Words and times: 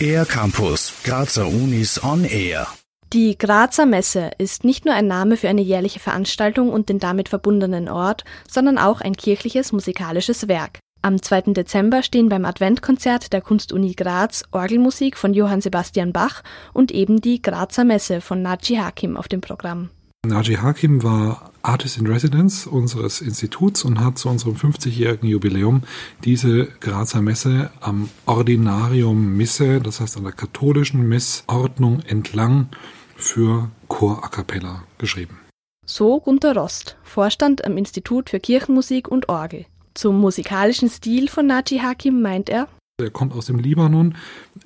Air 0.00 0.26
Campus, 0.26 0.92
Grazer 1.04 1.46
Unis 1.46 2.02
on 2.02 2.24
Air. 2.24 2.66
Die 3.12 3.38
Grazer 3.38 3.86
Messe 3.86 4.32
ist 4.38 4.64
nicht 4.64 4.84
nur 4.84 4.94
ein 4.94 5.06
Name 5.06 5.36
für 5.36 5.48
eine 5.48 5.62
jährliche 5.62 6.00
Veranstaltung 6.00 6.70
und 6.70 6.88
den 6.88 6.98
damit 6.98 7.28
verbundenen 7.28 7.88
Ort, 7.88 8.24
sondern 8.50 8.76
auch 8.76 9.00
ein 9.00 9.14
kirchliches 9.14 9.72
musikalisches 9.72 10.48
Werk. 10.48 10.80
Am 11.00 11.22
2. 11.22 11.52
Dezember 11.52 12.02
stehen 12.02 12.28
beim 12.28 12.44
Adventkonzert 12.44 13.32
der 13.32 13.40
Kunstuni 13.40 13.94
Graz 13.94 14.42
Orgelmusik 14.50 15.16
von 15.16 15.32
Johann 15.32 15.60
Sebastian 15.60 16.12
Bach 16.12 16.42
und 16.72 16.90
eben 16.90 17.20
die 17.20 17.40
Grazer 17.40 17.84
Messe 17.84 18.20
von 18.20 18.42
Naji 18.42 18.76
Hakim 18.76 19.16
auf 19.16 19.28
dem 19.28 19.40
Programm. 19.40 19.90
Naji 20.26 20.56
Hakim 20.56 21.02
war 21.02 21.50
Artist 21.64 21.98
in 21.98 22.06
Residence 22.06 22.66
unseres 22.66 23.20
Instituts 23.20 23.84
und 23.84 23.98
hat 23.98 24.18
zu 24.18 24.28
unserem 24.28 24.54
50-jährigen 24.54 25.28
Jubiläum 25.28 25.82
diese 26.24 26.66
Grazer 26.80 27.22
Messe 27.22 27.70
am 27.80 28.10
Ordinarium 28.26 29.36
Misse, 29.36 29.80
das 29.80 30.00
heißt 30.00 30.16
an 30.16 30.24
der 30.24 30.32
katholischen 30.32 31.08
Messordnung 31.08 32.00
entlang 32.00 32.68
für 33.16 33.70
Chor 33.88 34.22
a 34.22 34.28
cappella 34.28 34.84
geschrieben. 34.98 35.40
So 35.86 36.20
Gunter 36.20 36.54
Rost, 36.54 36.96
Vorstand 37.02 37.64
am 37.64 37.76
Institut 37.76 38.30
für 38.30 38.40
Kirchenmusik 38.40 39.08
und 39.08 39.28
Orgel. 39.28 39.66
Zum 39.94 40.20
musikalischen 40.20 40.90
Stil 40.90 41.28
von 41.28 41.46
Naji 41.46 41.78
Hakim 41.78 42.20
meint 42.20 42.48
er, 42.48 42.68
er 43.00 43.10
kommt 43.10 43.32
aus 43.32 43.46
dem 43.46 43.58
Libanon, 43.58 44.14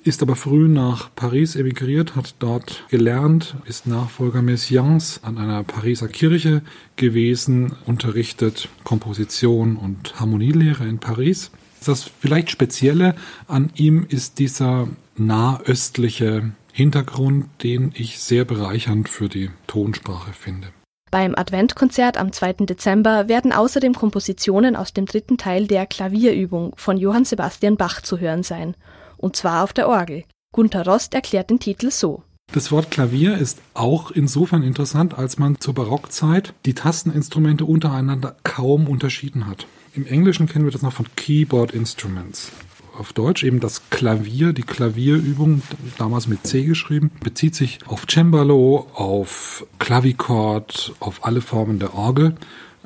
ist 0.03 0.21
aber 0.21 0.35
früh 0.35 0.67
nach 0.67 1.09
Paris 1.15 1.55
emigriert, 1.55 2.15
hat 2.15 2.35
dort 2.37 2.83
gelernt, 2.89 3.55
ist 3.65 3.87
Nachfolger 3.87 4.43
Messians 4.43 5.19
an 5.23 5.39
einer 5.39 5.63
Pariser 5.63 6.07
Kirche 6.07 6.61
gewesen, 6.95 7.73
unterrichtet 7.87 8.69
Komposition 8.83 9.77
und 9.77 10.19
Harmonielehre 10.19 10.87
in 10.87 10.99
Paris. 10.99 11.49
Das 11.83 12.03
vielleicht 12.03 12.51
Spezielle 12.51 13.15
an 13.47 13.71
ihm 13.73 14.05
ist 14.07 14.37
dieser 14.37 14.87
nahöstliche 15.17 16.51
Hintergrund, 16.71 17.47
den 17.63 17.93
ich 17.95 18.19
sehr 18.19 18.45
bereichernd 18.45 19.09
für 19.09 19.27
die 19.27 19.49
Tonsprache 19.65 20.33
finde. 20.33 20.67
Beim 21.11 21.33
Adventkonzert 21.35 22.17
am 22.17 22.31
2. 22.31 22.65
Dezember 22.65 23.27
werden 23.27 23.51
außerdem 23.51 23.95
Kompositionen 23.95 24.75
aus 24.75 24.93
dem 24.93 25.05
dritten 25.05 25.37
Teil 25.37 25.65
der 25.65 25.87
Klavierübung 25.87 26.73
von 26.75 26.97
Johann 26.97 27.25
Sebastian 27.25 27.77
Bach 27.77 28.01
zu 28.01 28.19
hören 28.19 28.43
sein, 28.43 28.75
und 29.17 29.35
zwar 29.35 29.63
auf 29.63 29.73
der 29.73 29.89
Orgel. 29.89 30.23
Gunther 30.53 30.85
Rost 30.85 31.13
erklärt 31.13 31.49
den 31.49 31.59
Titel 31.59 31.89
so. 31.89 32.23
Das 32.51 32.71
Wort 32.71 32.89
Klavier 32.89 33.37
ist 33.37 33.59
auch 33.73 34.11
insofern 34.11 34.63
interessant, 34.63 35.17
als 35.17 35.37
man 35.37 35.59
zur 35.59 35.75
Barockzeit 35.75 36.53
die 36.65 36.73
Tasteninstrumente 36.73 37.65
untereinander 37.65 38.35
kaum 38.43 38.87
unterschieden 38.87 39.47
hat. 39.47 39.67
Im 39.93 40.05
Englischen 40.05 40.47
kennen 40.47 40.65
wir 40.65 40.71
das 40.71 40.81
noch 40.81 40.93
von 40.93 41.05
Keyboard 41.15 41.71
Instruments 41.71 42.51
auf 42.99 43.13
Deutsch 43.13 43.43
eben 43.43 43.59
das 43.59 43.89
Klavier, 43.89 44.53
die 44.53 44.63
Klavierübung, 44.63 45.61
damals 45.97 46.27
mit 46.27 46.45
C 46.45 46.63
geschrieben, 46.63 47.11
bezieht 47.23 47.55
sich 47.55 47.79
auf 47.87 48.05
Cembalo, 48.07 48.87
auf 48.93 49.65
Klavichord, 49.79 50.93
auf 50.99 51.25
alle 51.25 51.41
Formen 51.41 51.79
der 51.79 51.95
Orgel, 51.95 52.35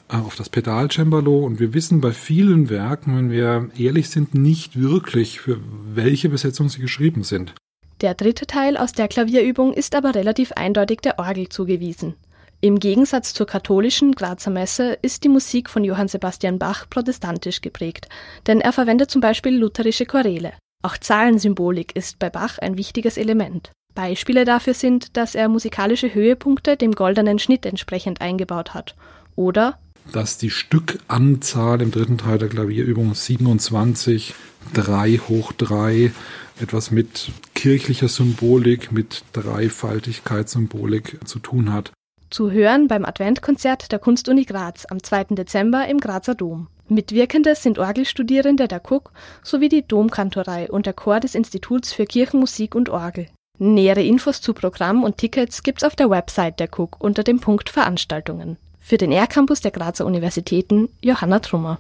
äh, 0.09 0.17
auf 0.17 0.35
das 0.35 0.49
Pedalcembalo 0.49 1.39
und 1.39 1.59
wir 1.59 1.73
wissen 1.73 2.01
bei 2.01 2.11
vielen 2.11 2.69
Werken, 2.69 3.17
wenn 3.17 3.31
wir 3.31 3.69
ehrlich 3.77 4.09
sind, 4.09 4.35
nicht 4.35 4.79
wirklich, 4.79 5.39
für 5.39 5.59
welche 5.93 6.29
Besetzung 6.29 6.69
sie 6.69 6.81
geschrieben 6.81 7.23
sind. 7.23 7.53
Der 8.01 8.13
dritte 8.13 8.45
Teil 8.45 8.77
aus 8.77 8.91
der 8.91 9.07
Klavierübung 9.07 9.73
ist 9.73 9.95
aber 9.95 10.13
relativ 10.13 10.51
eindeutig 10.51 10.99
der 11.01 11.19
Orgel 11.19 11.49
zugewiesen. 11.49 12.15
Im 12.63 12.79
Gegensatz 12.79 13.33
zur 13.33 13.45
katholischen 13.45 14.13
Grazer 14.13 14.49
Messe 14.49 14.97
ist 15.01 15.25
die 15.25 15.29
Musik 15.29 15.69
von 15.69 15.83
Johann 15.83 16.07
Sebastian 16.07 16.59
Bach 16.59 16.89
protestantisch 16.89 17.59
geprägt, 17.59 18.07
denn 18.47 18.61
er 18.61 18.71
verwendet 18.71 19.11
zum 19.11 19.19
Beispiel 19.19 19.57
lutherische 19.57 20.05
Choräle. 20.05 20.53
Auch 20.81 20.97
Zahlensymbolik 20.97 21.93
ist 21.93 22.19
bei 22.19 22.29
Bach 22.29 22.59
ein 22.59 22.77
wichtiges 22.77 23.17
Element. 23.17 23.73
Beispiele 23.95 24.45
dafür 24.45 24.73
sind, 24.75 25.17
dass 25.17 25.35
er 25.35 25.49
musikalische 25.49 26.13
Höhepunkte 26.13 26.77
dem 26.77 26.93
goldenen 26.93 27.37
Schnitt 27.37 27.65
entsprechend 27.65 28.21
eingebaut 28.21 28.73
hat. 28.73 28.95
Oder 29.35 29.77
dass 30.13 30.37
die 30.37 30.49
Stückanzahl 30.49 31.81
im 31.81 31.91
dritten 31.91 32.17
Teil 32.17 32.37
der 32.37 32.47
Klavierübung 32.47 33.13
27, 33.13 34.35
3 34.73 35.17
hoch 35.27 35.51
3, 35.51 36.13
etwas 36.61 36.91
mit 36.91 37.29
kirchlicher 37.55 38.07
Symbolik, 38.07 38.93
mit 38.93 39.25
Dreifaltigkeitssymbolik 39.33 41.19
zu 41.27 41.39
tun 41.39 41.73
hat. 41.73 41.91
Zu 42.33 42.49
hören 42.49 42.87
beim 42.87 43.05
Adventkonzert 43.05 43.91
der 43.91 43.99
Kunstuni 43.99 44.45
Graz 44.45 44.87
am 44.89 45.03
2. 45.03 45.35
Dezember 45.35 45.87
im 45.87 45.99
Grazer 45.99 46.33
Dom. 46.33 46.67
Mitwirkende 46.87 47.53
sind 47.53 47.77
Orgelstudierende 47.77 48.67
der 48.67 48.79
KUK 48.79 49.11
sowie 49.43 49.69
die 49.69 49.87
Domkantorei 49.87 50.71
und 50.71 50.87
der 50.87 50.93
Chor 50.93 51.19
des 51.19 51.35
Instituts 51.35 51.93
für 51.93 52.07
Kirchenmusik 52.07 52.73
und 52.73 52.89
Orgel. 52.89 53.27
Nähere 53.59 54.01
Infos 54.01 54.41
zu 54.41 54.55
Programm 54.55 55.03
und 55.03 55.17
Tickets 55.17 55.61
gibt's 55.61 55.83
auf 55.83 55.95
der 55.95 56.09
Website 56.09 56.59
der 56.59 56.69
KUK 56.69 56.99
unter 56.99 57.21
dem 57.21 57.39
Punkt 57.39 57.69
Veranstaltungen. 57.69 58.57
Für 58.79 58.97
den 58.97 59.11
R-Campus 59.11 59.61
der 59.61 59.69
Grazer 59.69 60.07
Universitäten 60.07 60.89
Johanna 61.03 61.37
Trummer. 61.37 61.77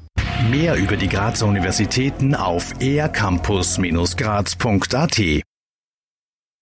Mehr 0.51 0.75
über 0.75 0.97
die 0.97 1.09
Grazer 1.09 1.47
Universitäten 1.47 2.35
auf 2.35 2.79
ercampus-graz.at 2.79 5.43